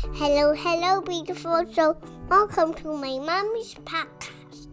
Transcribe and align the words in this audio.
Hello, 0.00 0.54
hello, 0.54 1.00
beautiful 1.00 1.66
soul. 1.72 2.00
Welcome 2.28 2.72
to 2.74 2.96
my 2.96 3.18
mommy's 3.18 3.74
podcast. 3.74 4.68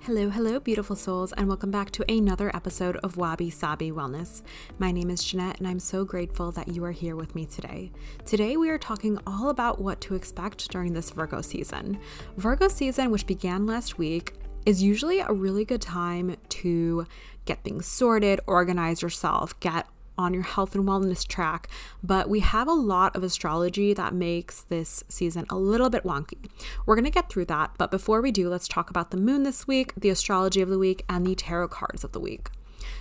Hello, 0.00 0.30
hello, 0.30 0.58
beautiful 0.58 0.96
souls, 0.96 1.34
and 1.34 1.48
welcome 1.48 1.70
back 1.70 1.90
to 1.90 2.10
another 2.10 2.50
episode 2.56 2.96
of 2.96 3.18
Wabi 3.18 3.50
Sabi 3.50 3.90
Wellness. 3.90 4.40
My 4.78 4.90
name 4.90 5.10
is 5.10 5.22
Jeanette, 5.22 5.58
and 5.58 5.68
I'm 5.68 5.78
so 5.78 6.06
grateful 6.06 6.50
that 6.52 6.68
you 6.68 6.82
are 6.84 6.92
here 6.92 7.14
with 7.14 7.34
me 7.34 7.44
today. 7.44 7.92
Today, 8.24 8.56
we 8.56 8.70
are 8.70 8.78
talking 8.78 9.18
all 9.26 9.50
about 9.50 9.82
what 9.82 10.00
to 10.00 10.14
expect 10.14 10.70
during 10.70 10.94
this 10.94 11.10
Virgo 11.10 11.42
season. 11.42 11.98
Virgo 12.38 12.68
season, 12.68 13.10
which 13.10 13.26
began 13.26 13.66
last 13.66 13.98
week, 13.98 14.32
is 14.64 14.82
usually 14.82 15.20
a 15.20 15.30
really 15.30 15.66
good 15.66 15.82
time 15.82 16.36
to 16.48 17.06
get 17.44 17.62
things 17.64 17.86
sorted, 17.86 18.40
organize 18.46 19.02
yourself, 19.02 19.60
get 19.60 19.86
on 20.16 20.34
your 20.34 20.42
health 20.42 20.74
and 20.74 20.84
wellness 20.84 21.26
track, 21.26 21.68
but 22.02 22.28
we 22.28 22.40
have 22.40 22.68
a 22.68 22.72
lot 22.72 23.14
of 23.16 23.22
astrology 23.22 23.92
that 23.94 24.14
makes 24.14 24.62
this 24.62 25.04
season 25.08 25.46
a 25.50 25.56
little 25.56 25.90
bit 25.90 26.04
wonky. 26.04 26.48
We're 26.86 26.96
going 26.96 27.04
to 27.04 27.10
get 27.10 27.28
through 27.28 27.46
that, 27.46 27.72
but 27.78 27.90
before 27.90 28.20
we 28.20 28.30
do, 28.30 28.48
let's 28.48 28.68
talk 28.68 28.90
about 28.90 29.10
the 29.10 29.16
moon 29.16 29.42
this 29.42 29.66
week, 29.66 29.92
the 29.96 30.10
astrology 30.10 30.60
of 30.60 30.68
the 30.68 30.78
week, 30.78 31.04
and 31.08 31.26
the 31.26 31.34
tarot 31.34 31.68
cards 31.68 32.04
of 32.04 32.12
the 32.12 32.20
week. 32.20 32.48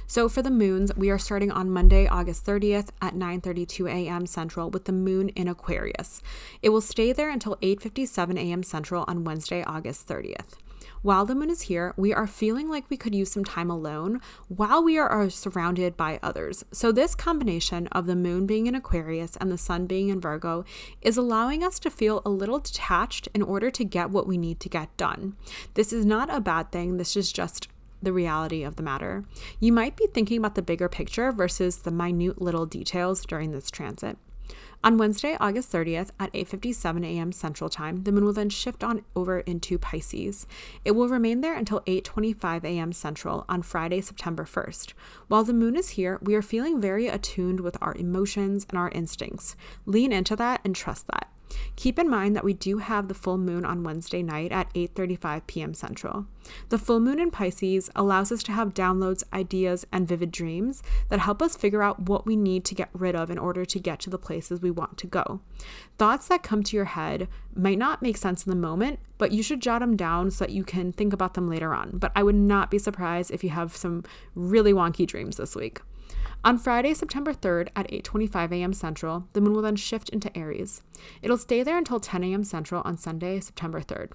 So 0.07 0.29
for 0.29 0.41
the 0.41 0.51
moons, 0.51 0.91
we 0.95 1.09
are 1.09 1.17
starting 1.17 1.51
on 1.51 1.69
Monday, 1.69 2.07
August 2.07 2.45
30th 2.45 2.89
at 3.01 3.15
9:32 3.15 3.89
a.m. 3.89 4.25
Central 4.25 4.69
with 4.69 4.85
the 4.85 4.91
moon 4.91 5.29
in 5.29 5.47
Aquarius. 5.47 6.21
It 6.61 6.69
will 6.69 6.81
stay 6.81 7.13
there 7.13 7.29
until 7.29 7.57
8:57 7.57 8.37
a.m. 8.37 8.63
Central 8.63 9.05
on 9.07 9.23
Wednesday, 9.23 9.63
August 9.63 10.07
30th. 10.07 10.57
While 11.03 11.25
the 11.25 11.35
moon 11.35 11.49
is 11.49 11.63
here, 11.63 11.93
we 11.97 12.13
are 12.13 12.25
feeling 12.25 12.69
like 12.69 12.89
we 12.89 12.95
could 12.95 13.13
use 13.13 13.29
some 13.29 13.43
time 13.43 13.69
alone 13.69 14.21
while 14.47 14.81
we 14.81 14.97
are 14.97 15.29
surrounded 15.29 15.97
by 15.97 16.17
others. 16.23 16.63
So, 16.71 16.93
this 16.93 17.13
combination 17.13 17.87
of 17.87 18.05
the 18.05 18.15
moon 18.15 18.45
being 18.45 18.67
in 18.67 18.73
Aquarius 18.73 19.35
and 19.35 19.51
the 19.51 19.57
sun 19.57 19.85
being 19.85 20.07
in 20.07 20.21
Virgo 20.21 20.63
is 21.01 21.17
allowing 21.17 21.61
us 21.61 21.77
to 21.79 21.89
feel 21.89 22.21
a 22.25 22.29
little 22.29 22.59
detached 22.59 23.27
in 23.33 23.41
order 23.41 23.69
to 23.69 23.83
get 23.83 24.11
what 24.11 24.27
we 24.27 24.37
need 24.37 24.61
to 24.61 24.69
get 24.69 24.95
done. 24.95 25.35
This 25.73 25.91
is 25.91 26.05
not 26.05 26.33
a 26.33 26.39
bad 26.39 26.71
thing, 26.71 26.95
this 26.95 27.17
is 27.17 27.33
just 27.33 27.67
the 28.01 28.13
reality 28.13 28.63
of 28.63 28.77
the 28.77 28.83
matter. 28.83 29.25
You 29.59 29.73
might 29.73 29.97
be 29.97 30.07
thinking 30.07 30.37
about 30.37 30.55
the 30.55 30.61
bigger 30.61 30.87
picture 30.87 31.33
versus 31.33 31.79
the 31.79 31.91
minute 31.91 32.41
little 32.41 32.65
details 32.65 33.25
during 33.25 33.51
this 33.51 33.69
transit. 33.69 34.17
On 34.85 34.97
Wednesday, 34.97 35.37
August 35.39 35.71
30th 35.71 36.09
at 36.19 36.33
8:57 36.33 37.05
a.m. 37.05 37.31
Central 37.31 37.69
Time, 37.69 38.03
the 38.03 38.11
moon 38.11 38.25
will 38.25 38.33
then 38.33 38.49
shift 38.49 38.83
on 38.83 39.05
over 39.15 39.39
into 39.39 39.77
Pisces. 39.77 40.45
It 40.83 40.91
will 40.91 41.07
remain 41.07 41.39
there 41.39 41.55
until 41.55 41.79
8:25 41.81 42.65
a.m. 42.65 42.91
Central 42.91 43.45
on 43.47 43.61
Friday, 43.61 44.01
September 44.01 44.43
1st. 44.43 44.91
While 45.29 45.45
the 45.45 45.53
moon 45.53 45.77
is 45.77 45.91
here, 45.91 46.19
we 46.21 46.35
are 46.35 46.41
feeling 46.41 46.81
very 46.81 47.07
attuned 47.07 47.61
with 47.61 47.77
our 47.79 47.95
emotions 47.95 48.65
and 48.69 48.77
our 48.77 48.89
instincts. 48.89 49.55
Lean 49.85 50.11
into 50.11 50.35
that 50.35 50.59
and 50.65 50.75
trust 50.75 51.07
that. 51.07 51.32
Keep 51.75 51.99
in 51.99 52.09
mind 52.09 52.35
that 52.35 52.43
we 52.43 52.53
do 52.53 52.77
have 52.77 53.07
the 53.07 53.13
full 53.13 53.37
moon 53.37 53.65
on 53.65 53.83
Wednesday 53.83 54.23
night 54.23 54.51
at 54.51 54.73
8:35 54.73 55.47
p.m. 55.47 55.73
Central. 55.73 56.25
The 56.69 56.77
full 56.77 56.99
moon 56.99 57.19
in 57.19 57.31
Pisces 57.31 57.89
allows 57.95 58.31
us 58.31 58.43
to 58.43 58.51
have 58.51 58.73
downloads, 58.73 59.23
ideas, 59.31 59.85
and 59.91 60.07
vivid 60.07 60.31
dreams 60.31 60.83
that 61.09 61.19
help 61.19 61.41
us 61.41 61.55
figure 61.55 61.81
out 61.81 62.07
what 62.07 62.25
we 62.25 62.35
need 62.35 62.65
to 62.65 62.75
get 62.75 62.89
rid 62.93 63.15
of 63.15 63.29
in 63.29 63.37
order 63.37 63.65
to 63.65 63.79
get 63.79 63.99
to 64.01 64.09
the 64.09 64.17
places 64.17 64.61
we 64.61 64.71
want 64.71 64.97
to 64.97 65.07
go. 65.07 65.39
Thoughts 65.97 66.27
that 66.27 66.43
come 66.43 66.63
to 66.63 66.75
your 66.75 66.85
head 66.85 67.27
might 67.55 67.77
not 67.77 68.01
make 68.01 68.17
sense 68.17 68.45
in 68.45 68.49
the 68.49 68.55
moment, 68.55 68.99
but 69.17 69.31
you 69.31 69.41
should 69.43 69.61
jot 69.61 69.79
them 69.79 69.95
down 69.95 70.31
so 70.31 70.45
that 70.45 70.51
you 70.51 70.63
can 70.63 70.91
think 70.91 71.13
about 71.13 71.33
them 71.33 71.47
later 71.47 71.73
on. 71.73 71.97
But 71.97 72.11
I 72.15 72.23
would 72.23 72.35
not 72.35 72.69
be 72.69 72.77
surprised 72.77 73.31
if 73.31 73.43
you 73.43 73.51
have 73.51 73.75
some 73.75 74.03
really 74.35 74.73
wonky 74.73 75.07
dreams 75.07 75.37
this 75.37 75.55
week. 75.55 75.81
On 76.45 76.57
Friday, 76.57 76.93
September 76.93 77.33
3rd 77.33 77.69
at 77.73 77.89
8:25 77.89 78.51
a.m. 78.51 78.73
Central, 78.73 79.29
the 79.31 79.39
moon 79.39 79.53
will 79.53 79.61
then 79.61 79.77
shift 79.77 80.09
into 80.09 80.35
Aries. 80.37 80.81
It'll 81.21 81.37
stay 81.37 81.63
there 81.63 81.77
until 81.77 82.01
10 82.01 82.21
a.m. 82.21 82.43
Central 82.43 82.81
on 82.83 82.97
Sunday, 82.97 83.39
September 83.39 83.79
3rd. 83.79 84.11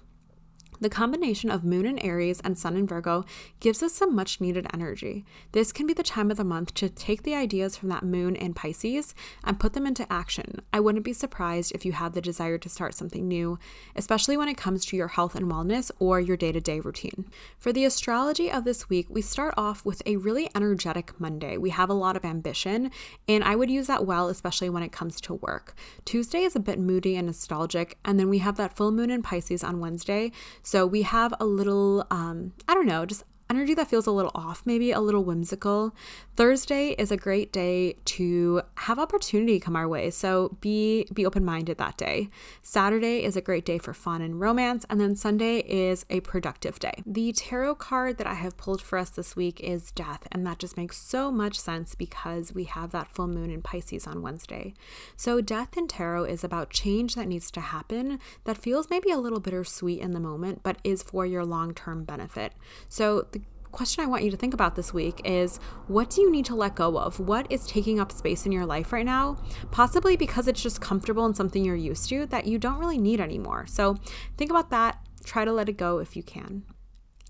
The 0.81 0.89
combination 0.89 1.51
of 1.51 1.65
moon 1.65 1.85
in 1.85 1.99
Aries 1.99 2.39
and 2.39 2.57
sun 2.57 2.77
in 2.77 2.87
Virgo 2.87 3.25
gives 3.59 3.83
us 3.83 3.91
some 3.91 4.15
much 4.15 4.39
needed 4.39 4.65
energy. 4.73 5.25
This 5.51 5.73
can 5.73 5.85
be 5.85 5.93
the 5.93 6.03
time 6.03 6.31
of 6.31 6.37
the 6.37 6.45
month 6.45 6.73
to 6.75 6.87
take 6.87 7.23
the 7.23 7.35
ideas 7.35 7.75
from 7.75 7.89
that 7.89 8.03
moon 8.03 8.33
in 8.33 8.53
Pisces 8.53 9.13
and 9.43 9.59
put 9.59 9.73
them 9.73 9.85
into 9.85 10.11
action. 10.11 10.61
I 10.71 10.79
wouldn't 10.79 11.03
be 11.03 11.11
surprised 11.11 11.73
if 11.75 11.83
you 11.83 11.91
have 11.91 12.13
the 12.13 12.21
desire 12.21 12.57
to 12.57 12.69
start 12.69 12.93
something 12.93 13.27
new, 13.27 13.59
especially 13.97 14.37
when 14.37 14.47
it 14.47 14.55
comes 14.55 14.85
to 14.85 14.95
your 14.95 15.09
health 15.09 15.35
and 15.35 15.51
wellness 15.51 15.91
or 15.99 16.21
your 16.21 16.37
day 16.37 16.53
to 16.53 16.61
day 16.61 16.79
routine. 16.79 17.25
For 17.57 17.73
the 17.73 17.83
astrology 17.83 18.49
of 18.49 18.63
this 18.63 18.89
week, 18.89 19.07
we 19.09 19.21
start 19.21 19.55
off 19.57 19.85
with 19.85 20.01
a 20.05 20.15
really 20.15 20.49
energetic 20.55 21.19
Monday. 21.19 21.57
We 21.57 21.71
have 21.71 21.89
a 21.89 21.93
lot 21.93 22.15
of 22.15 22.23
ambition, 22.23 22.89
and 23.27 23.43
I 23.43 23.57
would 23.57 23.69
use 23.69 23.87
that 23.87 24.05
well, 24.05 24.29
especially 24.29 24.69
when 24.69 24.83
it 24.83 24.93
comes 24.93 25.19
to 25.21 25.33
work. 25.33 25.75
Tuesday 26.05 26.43
is 26.43 26.55
a 26.55 26.59
bit 26.61 26.79
moody 26.79 27.17
and 27.17 27.27
nostalgic, 27.27 27.97
and 28.05 28.17
then 28.17 28.29
we 28.29 28.37
have 28.37 28.55
that 28.55 28.77
full 28.77 28.91
moon 28.91 29.11
in 29.11 29.21
Pisces 29.21 29.61
on 29.61 29.81
Wednesday. 29.81 30.31
So 30.69 30.85
we 30.85 31.01
have 31.01 31.33
a 31.39 31.47
little, 31.47 32.05
um, 32.11 32.53
I 32.67 32.75
don't 32.75 32.85
know, 32.85 33.03
just 33.03 33.23
energy 33.49 33.73
that 33.73 33.87
feels 33.87 34.05
a 34.05 34.11
little 34.11 34.31
off, 34.35 34.61
maybe 34.65 34.91
a 34.91 34.99
little 34.99 35.23
whimsical. 35.23 35.95
Thursday 36.35 36.89
is 36.99 37.11
a 37.11 37.17
great 37.17 37.51
day 37.51 37.95
to 38.05 38.61
have 38.75 38.99
opportunity 38.99 39.59
come 39.59 39.75
our 39.75 39.87
way, 39.87 40.09
so 40.11 40.57
be 40.61 41.07
be 41.13 41.25
open-minded 41.25 41.77
that 41.77 41.97
day. 41.97 42.29
Saturday 42.61 43.23
is 43.23 43.35
a 43.35 43.41
great 43.41 43.65
day 43.65 43.77
for 43.77 43.93
fun 43.93 44.21
and 44.21 44.39
romance, 44.39 44.85
and 44.89 45.01
then 45.01 45.15
Sunday 45.15 45.59
is 45.59 46.05
a 46.09 46.19
productive 46.21 46.77
day. 46.79 47.03
The 47.05 47.31
tarot 47.31 47.75
card 47.75 48.17
that 48.19 48.27
I 48.27 48.35
have 48.35 48.57
pulled 48.57 48.81
for 48.81 48.97
us 48.97 49.09
this 49.09 49.35
week 49.35 49.59
is 49.61 49.91
Death, 49.91 50.27
and 50.31 50.45
that 50.45 50.59
just 50.59 50.77
makes 50.77 50.97
so 50.97 51.31
much 51.31 51.59
sense 51.59 51.95
because 51.95 52.53
we 52.53 52.65
have 52.65 52.91
that 52.91 53.11
full 53.11 53.27
moon 53.27 53.49
in 53.49 53.61
Pisces 53.61 54.05
on 54.05 54.21
Wednesday. 54.21 54.73
So 55.17 55.41
Death 55.41 55.75
in 55.75 55.87
tarot 55.87 56.25
is 56.25 56.43
about 56.43 56.69
change 56.69 57.15
that 57.15 57.27
needs 57.27 57.49
to 57.51 57.59
happen 57.59 58.19
that 58.43 58.57
feels 58.57 58.89
maybe 58.89 59.09
a 59.11 59.17
little 59.17 59.39
bittersweet 59.39 59.99
in 59.99 60.11
the 60.11 60.19
moment, 60.19 60.61
but 60.61 60.77
is 60.83 61.01
for 61.01 61.25
your 61.25 61.43
long-term 61.43 62.03
benefit. 62.03 62.53
So 62.87 63.27
the 63.31 63.38
question 63.71 64.03
I 64.03 64.07
want 64.07 64.23
you 64.23 64.31
to 64.31 64.37
think 64.37 64.53
about 64.53 64.75
this 64.75 64.93
week 64.93 65.21
is 65.25 65.57
what 65.87 66.09
do 66.09 66.21
you 66.21 66.31
need 66.31 66.45
to 66.45 66.55
let 66.55 66.75
go 66.75 66.97
of? 66.97 67.19
What 67.19 67.47
is 67.51 67.67
taking 67.67 67.99
up 67.99 68.11
space 68.11 68.45
in 68.45 68.51
your 68.51 68.65
life 68.65 68.91
right 68.91 69.05
now? 69.05 69.37
Possibly 69.71 70.15
because 70.15 70.47
it's 70.47 70.61
just 70.61 70.81
comfortable 70.81 71.25
and 71.25 71.35
something 71.35 71.63
you're 71.63 71.75
used 71.75 72.09
to 72.09 72.25
that 72.27 72.45
you 72.45 72.57
don't 72.57 72.79
really 72.79 72.97
need 72.97 73.19
anymore. 73.19 73.65
So 73.67 73.97
think 74.37 74.49
about 74.49 74.69
that. 74.71 74.99
Try 75.23 75.45
to 75.45 75.51
let 75.51 75.69
it 75.69 75.77
go 75.77 75.99
if 75.99 76.15
you 76.15 76.23
can. 76.23 76.63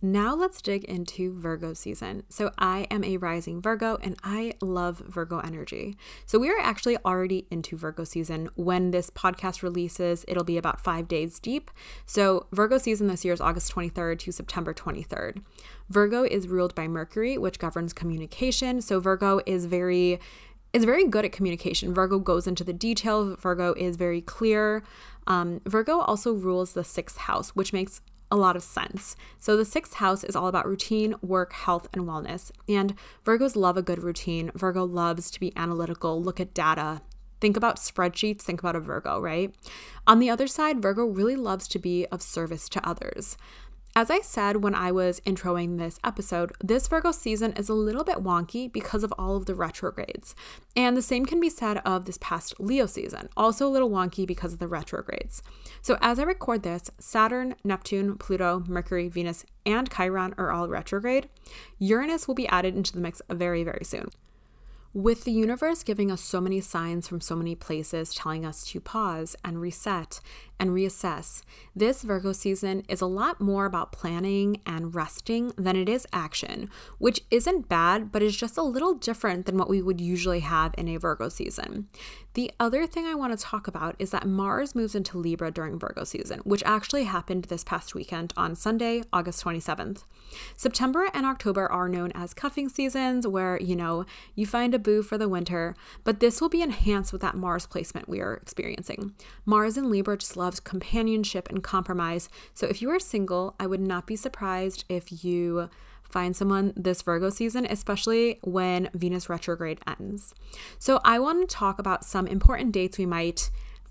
Now 0.01 0.33
let's 0.33 0.61
dig 0.61 0.85
into 0.85 1.37
Virgo 1.37 1.73
season. 1.73 2.23
So 2.29 2.51
I 2.57 2.87
am 2.89 3.03
a 3.03 3.17
rising 3.17 3.61
Virgo 3.61 3.97
and 4.01 4.15
I 4.23 4.53
love 4.61 4.99
Virgo 4.99 5.39
energy. 5.39 5.97
So 6.25 6.39
we 6.39 6.49
are 6.49 6.59
actually 6.59 6.97
already 7.03 7.47
into 7.51 7.75
Virgo 7.75 8.05
season. 8.05 8.49
When 8.55 8.91
this 8.91 9.09
podcast 9.09 9.61
releases, 9.61 10.23
it'll 10.27 10.45
be 10.45 10.57
about 10.57 10.79
five 10.79 11.09
days 11.09 11.37
deep. 11.37 11.69
So 12.05 12.47
Virgo 12.53 12.77
season 12.77 13.07
this 13.07 13.25
year 13.25 13.33
is 13.33 13.41
August 13.41 13.73
23rd 13.73 14.19
to 14.19 14.31
September 14.31 14.73
23rd. 14.73 15.41
Virgo 15.89 16.23
is 16.23 16.47
ruled 16.47 16.73
by 16.75 16.87
Mercury, 16.87 17.37
which 17.37 17.59
governs 17.59 17.91
communication. 17.91 18.81
So 18.81 19.01
Virgo 19.01 19.41
is 19.45 19.65
very 19.65 20.19
is 20.71 20.85
very 20.85 21.07
good 21.07 21.25
at 21.25 21.31
communication. 21.31 21.95
Virgo 21.95 22.19
goes 22.19 22.45
into 22.45 22.63
the 22.63 22.73
detail. 22.73 23.35
Virgo 23.37 23.73
is 23.73 23.95
very 23.95 24.21
clear. 24.21 24.83
Um, 25.25 25.61
Virgo 25.65 25.99
also 25.99 26.33
rules 26.33 26.73
the 26.73 26.83
sixth 26.83 27.17
house, 27.17 27.49
which 27.55 27.73
makes 27.73 28.01
a 28.31 28.35
lot 28.35 28.55
of 28.55 28.63
sense. 28.63 29.15
So, 29.37 29.57
the 29.57 29.65
sixth 29.65 29.95
house 29.95 30.23
is 30.23 30.35
all 30.35 30.47
about 30.47 30.67
routine, 30.67 31.15
work, 31.21 31.53
health, 31.53 31.87
and 31.93 32.03
wellness. 32.03 32.51
And 32.67 32.95
Virgos 33.25 33.55
love 33.55 33.77
a 33.77 33.81
good 33.81 34.03
routine. 34.03 34.51
Virgo 34.53 34.85
loves 34.85 35.31
to 35.31 35.39
be 35.39 35.53
analytical, 35.55 36.21
look 36.21 36.39
at 36.39 36.53
data. 36.53 37.01
Think 37.41 37.55
about 37.55 37.77
spreadsheets, 37.77 38.41
think 38.41 38.59
about 38.59 38.75
a 38.75 38.81
Virgo, 38.81 39.19
right? 39.19 39.55
On 40.05 40.19
the 40.19 40.29
other 40.29 40.47
side, 40.47 40.81
Virgo 40.81 41.05
really 41.05 41.37
loves 41.37 41.67
to 41.69 41.79
be 41.79 42.05
of 42.07 42.21
service 42.21 42.67
to 42.69 42.87
others. 42.87 43.37
As 43.95 44.11
I 44.11 44.21
said 44.21 44.57
when 44.57 44.75
I 44.75 44.91
was 44.91 45.19
introing 45.21 45.77
this 45.77 45.99
episode, 46.03 46.51
this 46.63 46.87
Virgo 46.87 47.11
season 47.11 47.53
is 47.53 47.69
a 47.69 47.73
little 47.73 48.03
bit 48.03 48.17
wonky 48.17 48.71
because 48.71 49.03
of 49.03 49.13
all 49.17 49.35
of 49.35 49.47
the 49.47 49.55
retrogrades. 49.55 50.35
And 50.75 50.95
the 50.95 51.01
same 51.01 51.25
can 51.25 51.39
be 51.39 51.49
said 51.49 51.81
of 51.83 52.05
this 52.05 52.19
past 52.21 52.53
Leo 52.59 52.85
season, 52.85 53.29
also 53.35 53.67
a 53.67 53.69
little 53.69 53.89
wonky 53.89 54.27
because 54.27 54.53
of 54.53 54.59
the 54.59 54.67
retrogrades. 54.67 55.41
So 55.81 55.97
as 56.01 56.19
I 56.19 56.23
record 56.23 56.61
this, 56.61 56.91
Saturn, 56.99 57.55
Neptune, 57.63 58.15
Pluto, 58.17 58.63
Mercury, 58.67 59.09
Venus, 59.09 59.43
and 59.65 59.91
Chiron 59.91 60.35
are 60.37 60.51
all 60.51 60.69
retrograde. 60.69 61.27
Uranus 61.79 62.27
will 62.27 62.35
be 62.35 62.47
added 62.47 62.75
into 62.75 62.93
the 62.93 62.99
mix 62.99 63.23
very, 63.29 63.63
very 63.63 63.83
soon. 63.83 64.09
With 64.93 65.23
the 65.23 65.31
universe 65.31 65.83
giving 65.83 66.11
us 66.11 66.19
so 66.19 66.41
many 66.41 66.61
signs 66.61 67.07
from 67.07 67.21
so 67.21 67.35
many 67.35 67.53
places 67.53 68.13
telling 68.13 68.43
us 68.43 68.63
to 68.71 68.79
pause 68.79 69.35
and 69.45 69.61
reset 69.61 70.19
and 70.59 70.71
reassess, 70.71 71.43
this 71.75 72.03
Virgo 72.03 72.31
season 72.31 72.83
is 72.89 73.01
a 73.01 73.05
lot 73.05 73.39
more 73.39 73.65
about 73.65 73.91
planning 73.91 74.61
and 74.65 74.93
resting 74.93 75.53
than 75.57 75.75
it 75.75 75.87
is 75.87 76.05
action, 76.11 76.69
which 76.97 77.21
isn't 77.31 77.69
bad, 77.69 78.11
but 78.11 78.21
is 78.21 78.35
just 78.35 78.57
a 78.57 78.63
little 78.63 78.93
different 78.93 79.45
than 79.45 79.57
what 79.57 79.69
we 79.69 79.81
would 79.81 80.01
usually 80.01 80.41
have 80.41 80.75
in 80.77 80.87
a 80.87 80.97
Virgo 80.97 81.29
season. 81.29 81.87
The 82.35 82.51
other 82.59 82.85
thing 82.85 83.05
I 83.05 83.15
want 83.15 83.37
to 83.37 83.43
talk 83.43 83.67
about 83.67 83.95
is 83.97 84.11
that 84.11 84.27
Mars 84.27 84.75
moves 84.75 84.93
into 84.93 85.17
Libra 85.17 85.51
during 85.51 85.79
Virgo 85.79 86.03
season, 86.03 86.39
which 86.43 86.63
actually 86.65 87.05
happened 87.05 87.45
this 87.45 87.63
past 87.63 87.95
weekend 87.95 88.33
on 88.37 88.55
Sunday, 88.55 89.03
August 89.11 89.43
27th. 89.43 90.03
September 90.55 91.09
and 91.13 91.25
October 91.25 91.69
are 91.71 91.89
known 91.89 92.11
as 92.13 92.33
cuffing 92.33 92.69
seasons, 92.69 93.25
where, 93.25 93.59
you 93.59 93.75
know, 93.75 94.05
you 94.35 94.45
find 94.45 94.75
a 94.75 94.79
boo 94.79 95.01
for 95.01 95.17
the 95.17 95.27
winter, 95.27 95.75
but 96.03 96.19
this 96.19 96.39
will 96.39 96.49
be 96.49 96.61
enhanced 96.61 97.11
with 97.11 97.21
that 97.21 97.35
Mars 97.35 97.65
placement 97.65 98.07
we 98.07 98.21
are 98.21 98.35
experiencing. 98.35 99.13
Mars 99.45 99.75
in 99.75 99.89
Libra 99.89 100.17
just 100.17 100.37
companionship 100.57 101.49
and 101.49 101.61
compromise. 101.61 102.29
So 102.53 102.65
if 102.67 102.81
you 102.81 102.89
are 102.89 102.99
single, 102.99 103.55
I 103.59 103.67
would 103.67 103.81
not 103.81 104.07
be 104.07 104.15
surprised 104.15 104.85
if 104.87 105.23
you 105.23 105.69
find 106.03 106.35
someone 106.35 106.73
this 106.75 107.01
Virgo 107.01 107.29
season, 107.29 107.67
especially 107.69 108.39
when 108.41 108.89
Venus 108.93 109.29
retrograde 109.29 109.79
ends. 109.85 110.33
So 110.79 110.99
I 111.03 111.19
want 111.19 111.47
to 111.47 111.55
talk 111.55 111.77
about 111.77 112.05
some 112.05 112.25
important 112.25 112.71
dates 112.71 112.97
we 112.97 113.05
might 113.05 113.49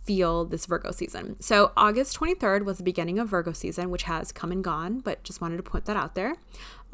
feel 0.08 0.46
this 0.46 0.64
Virgo 0.64 0.90
season. 0.90 1.38
So, 1.38 1.70
August 1.76 2.18
23rd 2.18 2.64
was 2.64 2.78
the 2.78 2.82
beginning 2.82 3.18
of 3.18 3.28
Virgo 3.28 3.52
season, 3.52 3.90
which 3.90 4.04
has 4.04 4.32
come 4.32 4.50
and 4.50 4.64
gone, 4.64 5.00
but 5.00 5.22
just 5.22 5.42
wanted 5.42 5.58
to 5.58 5.62
point 5.62 5.84
that 5.84 5.98
out 5.98 6.14
there. 6.14 6.36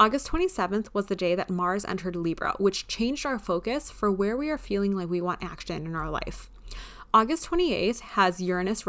August 0.00 0.26
27th 0.26 0.88
was 0.92 1.06
the 1.06 1.14
day 1.14 1.36
that 1.36 1.48
Mars 1.48 1.84
entered 1.84 2.16
Libra, 2.16 2.54
which 2.58 2.88
changed 2.88 3.24
our 3.24 3.38
focus 3.38 3.88
for 3.88 4.10
where 4.10 4.36
we 4.36 4.50
are 4.50 4.58
feeling 4.58 4.96
like 4.96 5.08
we 5.08 5.20
want 5.20 5.44
action 5.44 5.86
in 5.86 5.94
our 5.94 6.10
life. 6.10 6.50
August 7.14 7.48
28th 7.48 8.00
has 8.00 8.40
Uranus 8.40 8.84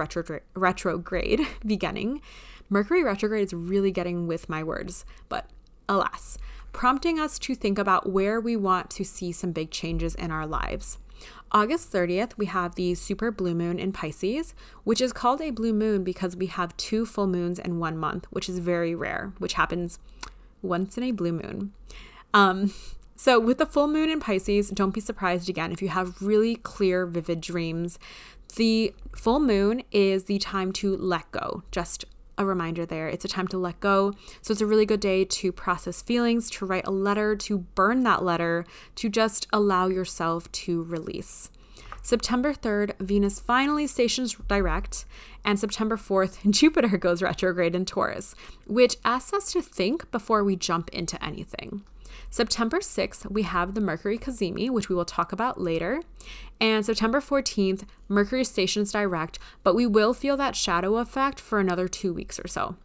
retrograde 0.55 1.47
beginning. 1.65 2.23
Mercury 2.71 3.03
retrograde 3.03 3.45
is 3.45 3.53
really 3.53 3.91
getting 3.91 4.25
with 4.25 4.49
my 4.49 4.63
words, 4.63 5.05
but 5.29 5.47
alas, 5.87 6.39
prompting 6.73 7.19
us 7.19 7.37
to 7.37 7.53
think 7.53 7.77
about 7.77 8.09
where 8.09 8.41
we 8.41 8.55
want 8.55 8.89
to 8.89 9.05
see 9.05 9.31
some 9.31 9.51
big 9.51 9.69
changes 9.69 10.15
in 10.15 10.31
our 10.31 10.47
lives. 10.47 10.97
August 11.51 11.93
30th, 11.93 12.35
we 12.35 12.47
have 12.47 12.73
the 12.73 12.95
super 12.95 13.29
blue 13.29 13.53
moon 13.53 13.77
in 13.77 13.91
Pisces, 13.91 14.55
which 14.83 15.01
is 15.01 15.13
called 15.13 15.39
a 15.39 15.51
blue 15.51 15.71
moon 15.71 16.03
because 16.03 16.35
we 16.35 16.47
have 16.47 16.75
two 16.77 17.05
full 17.05 17.27
moons 17.27 17.59
in 17.59 17.77
one 17.77 17.95
month, 17.95 18.25
which 18.31 18.49
is 18.49 18.57
very 18.57 18.95
rare, 18.95 19.33
which 19.37 19.53
happens 19.53 19.99
once 20.63 20.97
in 20.97 21.03
a 21.03 21.11
blue 21.11 21.31
moon. 21.31 21.73
Um, 22.33 22.73
so, 23.25 23.39
with 23.39 23.57
the 23.57 23.65
full 23.65 23.87
moon 23.87 24.11
in 24.11 24.19
Pisces, 24.19 24.69
don't 24.69 24.93
be 24.93 25.01
surprised 25.01 25.49
again 25.49 25.71
if 25.71 25.81
you 25.81 25.87
have 25.87 26.21
really 26.21 26.57
clear, 26.57 27.07
vivid 27.07 27.41
dreams. 27.41 27.97
The 28.55 28.93
full 29.15 29.39
moon 29.39 29.81
is 29.91 30.25
the 30.25 30.37
time 30.37 30.71
to 30.73 30.95
let 30.95 31.31
go, 31.31 31.63
just 31.71 32.05
a 32.37 32.45
reminder 32.45 32.85
there. 32.85 33.07
It's 33.07 33.25
a 33.25 33.27
time 33.27 33.47
to 33.47 33.57
let 33.57 33.79
go. 33.79 34.13
So 34.43 34.51
it's 34.51 34.61
a 34.61 34.67
really 34.67 34.85
good 34.85 34.99
day 34.99 35.25
to 35.25 35.51
process 35.51 36.03
feelings, 36.03 36.51
to 36.51 36.67
write 36.67 36.85
a 36.85 36.91
letter, 36.91 37.35
to 37.35 37.57
burn 37.57 38.03
that 38.03 38.23
letter, 38.23 38.63
to 38.97 39.09
just 39.09 39.47
allow 39.51 39.87
yourself 39.87 40.51
to 40.51 40.83
release. 40.83 41.49
September 42.03 42.53
3rd, 42.53 42.91
Venus 42.99 43.39
finally 43.39 43.87
stations 43.87 44.35
direct, 44.47 45.05
and 45.43 45.59
September 45.59 45.97
4th, 45.97 46.47
Jupiter 46.51 46.95
goes 46.99 47.23
retrograde 47.23 47.73
in 47.73 47.85
Taurus, 47.85 48.35
which 48.67 48.97
asks 49.03 49.33
us 49.33 49.51
to 49.51 49.63
think 49.63 50.11
before 50.11 50.43
we 50.43 50.55
jump 50.55 50.89
into 50.89 51.25
anything. 51.25 51.81
September 52.29 52.79
6th, 52.79 53.29
we 53.29 53.43
have 53.43 53.73
the 53.73 53.81
Mercury 53.81 54.17
cazimi, 54.17 54.69
which 54.69 54.89
we 54.89 54.95
will 54.95 55.05
talk 55.05 55.31
about 55.31 55.59
later. 55.59 56.01
And 56.59 56.85
September 56.85 57.19
14th, 57.19 57.83
Mercury 58.07 58.43
stations 58.43 58.91
direct, 58.91 59.39
but 59.63 59.75
we 59.75 59.85
will 59.85 60.13
feel 60.13 60.37
that 60.37 60.55
shadow 60.55 60.97
effect 60.97 61.39
for 61.39 61.59
another 61.59 61.87
two 61.87 62.13
weeks 62.13 62.39
or 62.39 62.47
so. 62.47 62.75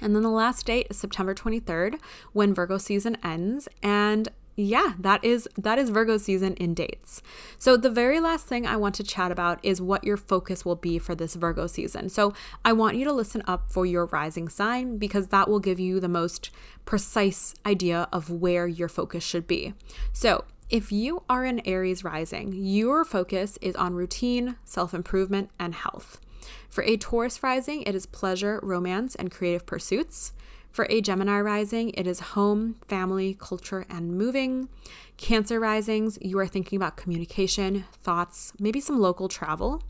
And 0.00 0.14
then 0.14 0.22
the 0.22 0.30
last 0.30 0.66
date 0.66 0.86
is 0.90 0.96
September 0.96 1.34
23rd 1.34 1.98
when 2.32 2.54
Virgo 2.54 2.78
season 2.78 3.16
ends 3.22 3.68
and 3.82 4.28
yeah, 4.60 4.94
that 4.98 5.24
is 5.24 5.48
that 5.56 5.78
is 5.78 5.88
Virgo 5.88 6.16
season 6.16 6.54
in 6.54 6.74
dates. 6.74 7.22
So 7.58 7.76
the 7.76 7.88
very 7.88 8.18
last 8.18 8.48
thing 8.48 8.66
I 8.66 8.74
want 8.76 8.96
to 8.96 9.04
chat 9.04 9.30
about 9.30 9.60
is 9.62 9.80
what 9.80 10.02
your 10.02 10.16
focus 10.16 10.64
will 10.64 10.74
be 10.74 10.98
for 10.98 11.14
this 11.14 11.36
Virgo 11.36 11.68
season. 11.68 12.08
So 12.08 12.34
I 12.64 12.72
want 12.72 12.96
you 12.96 13.04
to 13.04 13.12
listen 13.12 13.44
up 13.46 13.70
for 13.70 13.86
your 13.86 14.06
rising 14.06 14.48
sign 14.48 14.98
because 14.98 15.28
that 15.28 15.48
will 15.48 15.60
give 15.60 15.78
you 15.78 16.00
the 16.00 16.08
most 16.08 16.50
precise 16.84 17.54
idea 17.64 18.08
of 18.12 18.30
where 18.30 18.66
your 18.66 18.88
focus 18.88 19.22
should 19.22 19.46
be. 19.46 19.74
So, 20.12 20.44
if 20.68 20.90
you 20.92 21.22
are 21.30 21.44
an 21.44 21.62
Aries 21.64 22.04
rising, 22.04 22.52
your 22.52 23.04
focus 23.04 23.58
is 23.62 23.74
on 23.76 23.94
routine, 23.94 24.56
self-improvement, 24.64 25.50
and 25.58 25.74
health. 25.74 26.20
For 26.68 26.84
a 26.84 26.98
Taurus 26.98 27.42
rising, 27.42 27.82
it 27.82 27.94
is 27.94 28.04
pleasure, 28.04 28.60
romance, 28.62 29.14
and 29.14 29.30
creative 29.30 29.64
pursuits. 29.64 30.32
For 30.70 30.86
a 30.90 31.00
Gemini 31.00 31.40
rising, 31.40 31.90
it 31.90 32.06
is 32.06 32.20
home, 32.20 32.76
family, 32.86 33.36
culture, 33.38 33.84
and 33.90 34.16
moving. 34.16 34.68
Cancer 35.16 35.58
risings, 35.58 36.18
you 36.20 36.38
are 36.38 36.46
thinking 36.46 36.76
about 36.76 36.96
communication, 36.96 37.84
thoughts, 38.02 38.52
maybe 38.60 38.80
some 38.80 39.00
local 39.00 39.28
travel. 39.28 39.82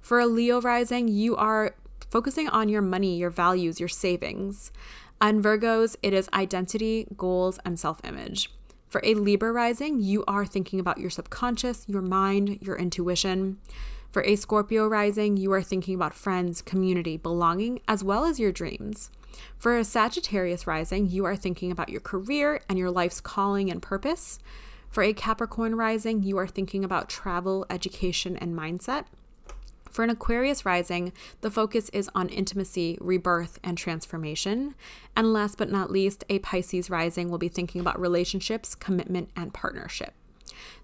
For 0.00 0.20
a 0.20 0.26
Leo 0.26 0.60
rising, 0.60 1.08
you 1.08 1.36
are 1.36 1.74
focusing 2.10 2.48
on 2.48 2.68
your 2.68 2.82
money, 2.82 3.16
your 3.16 3.30
values, 3.30 3.80
your 3.80 3.88
savings. 3.88 4.70
On 5.20 5.42
Virgos, 5.42 5.96
it 6.02 6.12
is 6.12 6.28
identity, 6.34 7.06
goals, 7.16 7.58
and 7.64 7.78
self 7.78 8.00
image. 8.04 8.50
For 8.88 9.00
a 9.02 9.14
Libra 9.14 9.52
rising, 9.52 10.00
you 10.00 10.24
are 10.28 10.46
thinking 10.46 10.78
about 10.78 10.98
your 10.98 11.10
subconscious, 11.10 11.84
your 11.88 12.02
mind, 12.02 12.58
your 12.60 12.76
intuition. 12.76 13.58
For 14.12 14.22
a 14.22 14.36
Scorpio 14.36 14.86
rising, 14.86 15.36
you 15.36 15.52
are 15.52 15.62
thinking 15.62 15.94
about 15.94 16.14
friends, 16.14 16.62
community, 16.62 17.16
belonging, 17.16 17.80
as 17.88 18.04
well 18.04 18.24
as 18.24 18.38
your 18.38 18.52
dreams. 18.52 19.10
For 19.58 19.76
a 19.76 19.84
Sagittarius 19.84 20.66
rising, 20.66 21.06
you 21.06 21.24
are 21.24 21.36
thinking 21.36 21.70
about 21.70 21.88
your 21.88 22.00
career 22.00 22.60
and 22.68 22.78
your 22.78 22.90
life's 22.90 23.20
calling 23.20 23.70
and 23.70 23.82
purpose. 23.82 24.38
For 24.88 25.02
a 25.02 25.12
Capricorn 25.12 25.74
rising, 25.74 26.22
you 26.22 26.38
are 26.38 26.46
thinking 26.46 26.84
about 26.84 27.08
travel, 27.08 27.66
education, 27.68 28.36
and 28.36 28.56
mindset. 28.56 29.04
For 29.90 30.04
an 30.04 30.10
Aquarius 30.10 30.66
rising, 30.66 31.12
the 31.40 31.50
focus 31.50 31.88
is 31.88 32.10
on 32.14 32.28
intimacy, 32.28 32.98
rebirth, 33.00 33.58
and 33.64 33.78
transformation. 33.78 34.74
And 35.16 35.32
last 35.32 35.56
but 35.56 35.70
not 35.70 35.90
least, 35.90 36.22
a 36.28 36.38
Pisces 36.40 36.90
rising 36.90 37.30
will 37.30 37.38
be 37.38 37.48
thinking 37.48 37.80
about 37.80 37.98
relationships, 37.98 38.74
commitment, 38.74 39.30
and 39.34 39.54
partnership. 39.54 40.12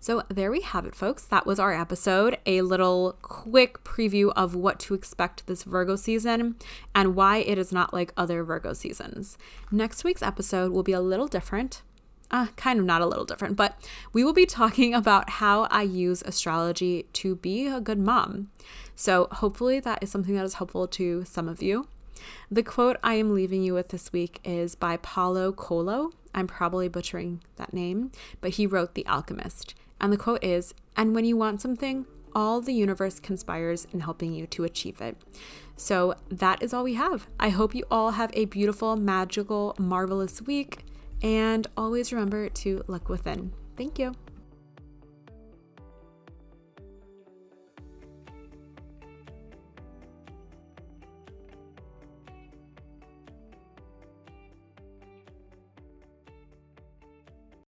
So, 0.00 0.22
there 0.28 0.50
we 0.50 0.60
have 0.60 0.86
it, 0.86 0.94
folks. 0.94 1.24
That 1.24 1.46
was 1.46 1.58
our 1.58 1.72
episode. 1.72 2.38
A 2.46 2.62
little 2.62 3.16
quick 3.22 3.84
preview 3.84 4.32
of 4.34 4.54
what 4.54 4.80
to 4.80 4.94
expect 4.94 5.46
this 5.46 5.62
Virgo 5.62 5.96
season 5.96 6.56
and 6.94 7.14
why 7.14 7.38
it 7.38 7.58
is 7.58 7.72
not 7.72 7.92
like 7.92 8.12
other 8.16 8.42
Virgo 8.42 8.72
seasons. 8.72 9.38
Next 9.70 10.04
week's 10.04 10.22
episode 10.22 10.72
will 10.72 10.82
be 10.82 10.92
a 10.92 11.00
little 11.00 11.28
different. 11.28 11.82
Uh, 12.30 12.46
kind 12.56 12.78
of 12.78 12.86
not 12.86 13.02
a 13.02 13.06
little 13.06 13.26
different, 13.26 13.56
but 13.56 13.76
we 14.12 14.24
will 14.24 14.32
be 14.32 14.46
talking 14.60 14.94
about 14.94 15.28
how 15.28 15.64
I 15.64 15.82
use 15.82 16.22
astrology 16.22 17.06
to 17.14 17.36
be 17.36 17.66
a 17.66 17.80
good 17.80 17.98
mom. 17.98 18.50
So, 18.96 19.28
hopefully, 19.30 19.80
that 19.80 20.02
is 20.02 20.10
something 20.10 20.34
that 20.34 20.44
is 20.44 20.54
helpful 20.54 20.86
to 20.88 21.24
some 21.24 21.48
of 21.48 21.62
you. 21.62 21.86
The 22.50 22.62
quote 22.62 22.96
I 23.02 23.14
am 23.14 23.34
leaving 23.34 23.62
you 23.62 23.74
with 23.74 23.88
this 23.88 24.12
week 24.12 24.40
is 24.44 24.74
by 24.74 24.96
Paulo 24.96 25.52
Coelho. 25.52 26.10
I'm 26.34 26.46
probably 26.46 26.88
butchering 26.88 27.40
that 27.56 27.74
name, 27.74 28.10
but 28.40 28.52
he 28.52 28.66
wrote 28.66 28.94
The 28.94 29.06
Alchemist. 29.06 29.74
And 30.00 30.12
the 30.12 30.16
quote 30.16 30.42
is 30.42 30.74
And 30.96 31.14
when 31.14 31.24
you 31.24 31.36
want 31.36 31.60
something, 31.60 32.06
all 32.34 32.60
the 32.60 32.72
universe 32.72 33.20
conspires 33.20 33.86
in 33.92 34.00
helping 34.00 34.32
you 34.32 34.46
to 34.48 34.64
achieve 34.64 35.00
it. 35.00 35.16
So 35.76 36.14
that 36.30 36.62
is 36.62 36.72
all 36.72 36.84
we 36.84 36.94
have. 36.94 37.26
I 37.38 37.50
hope 37.50 37.74
you 37.74 37.84
all 37.90 38.12
have 38.12 38.30
a 38.34 38.46
beautiful, 38.46 38.96
magical, 38.96 39.74
marvelous 39.78 40.42
week. 40.42 40.84
And 41.22 41.66
always 41.76 42.12
remember 42.12 42.48
to 42.48 42.84
look 42.88 43.08
within. 43.08 43.52
Thank 43.76 43.98
you. 43.98 44.12